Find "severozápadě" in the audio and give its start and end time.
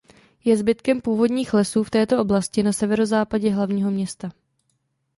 2.73-3.51